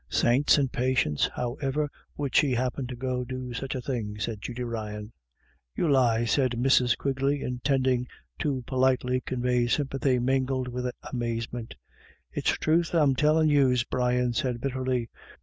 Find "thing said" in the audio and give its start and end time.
3.83-4.41